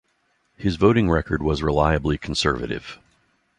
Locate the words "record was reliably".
1.11-2.17